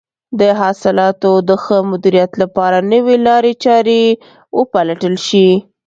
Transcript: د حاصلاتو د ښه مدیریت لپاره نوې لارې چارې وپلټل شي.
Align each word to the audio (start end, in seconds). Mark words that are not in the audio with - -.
د 0.39 0.41
حاصلاتو 0.59 1.31
د 1.49 1.49
ښه 1.63 1.77
مدیریت 1.91 2.31
لپاره 2.41 2.77
نوې 2.93 3.15
لارې 3.27 3.53
چارې 3.63 3.99
وپلټل 4.59 5.15
شي. 5.27 5.49